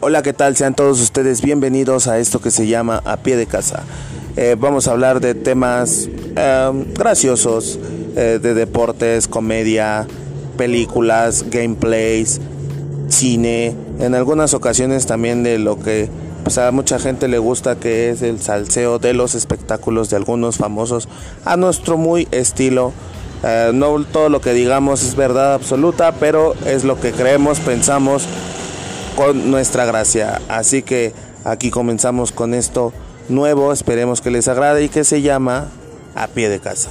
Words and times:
Hola, 0.00 0.22
¿qué 0.22 0.32
tal? 0.32 0.56
Sean 0.56 0.74
todos 0.74 0.98
ustedes 0.98 1.42
bienvenidos 1.42 2.08
a 2.08 2.18
esto 2.18 2.40
que 2.40 2.50
se 2.50 2.66
llama 2.66 3.02
A 3.04 3.18
Pie 3.18 3.36
de 3.36 3.44
Casa. 3.44 3.82
Eh, 4.34 4.56
vamos 4.58 4.88
a 4.88 4.92
hablar 4.92 5.20
de 5.20 5.34
temas 5.34 6.08
em, 6.36 6.94
graciosos, 6.94 7.78
eh, 8.16 8.38
de 8.40 8.54
deportes, 8.54 9.28
comedia, 9.28 10.06
películas, 10.56 11.44
gameplays, 11.50 12.40
cine, 13.08 13.76
en 13.98 14.14
algunas 14.14 14.54
ocasiones 14.54 15.04
también 15.04 15.42
de 15.42 15.58
lo 15.58 15.78
que 15.78 16.08
pues, 16.42 16.56
a 16.56 16.70
mucha 16.70 16.98
gente 16.98 17.28
le 17.28 17.38
gusta 17.38 17.76
que 17.76 18.08
es 18.08 18.22
el 18.22 18.40
salseo 18.40 18.98
de 18.98 19.12
los 19.12 19.34
espectáculos 19.34 20.08
de 20.08 20.16
algunos 20.16 20.56
famosos 20.56 21.10
a 21.44 21.58
nuestro 21.58 21.98
muy 21.98 22.26
estilo. 22.30 22.94
Eh, 23.42 23.70
no 23.74 24.02
todo 24.04 24.30
lo 24.30 24.40
que 24.40 24.54
digamos 24.54 25.02
es 25.02 25.14
verdad 25.14 25.52
absoluta, 25.52 26.12
pero 26.12 26.54
es 26.64 26.84
lo 26.84 26.98
que 26.98 27.12
creemos, 27.12 27.60
pensamos 27.60 28.26
con 29.20 29.50
nuestra 29.50 29.84
gracia. 29.84 30.40
Así 30.48 30.80
que 30.80 31.12
aquí 31.44 31.70
comenzamos 31.70 32.32
con 32.32 32.54
esto 32.54 32.94
nuevo, 33.28 33.70
esperemos 33.70 34.22
que 34.22 34.30
les 34.30 34.48
agrade 34.48 34.82
y 34.82 34.88
que 34.88 35.04
se 35.04 35.20
llama 35.20 35.68
A 36.14 36.28
pie 36.28 36.48
de 36.48 36.58
casa. 36.58 36.88